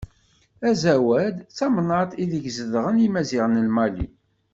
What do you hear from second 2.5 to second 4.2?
zedɣen Yimaziɣen n Mali.